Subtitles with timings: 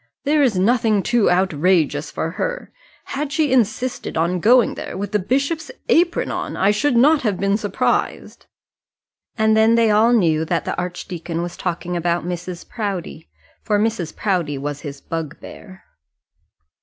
[0.23, 2.71] There is nothing too outrageous for her.
[3.05, 7.39] Had she insisted on going there with the bishop's apron on, I should not have
[7.39, 8.47] been surprised."
[9.37, 12.67] And then they all knew that the archdeacon was talking about Mrs.
[12.67, 13.29] Proudie,
[13.61, 14.15] for Mrs.
[14.15, 15.83] Proudie was his bugbear.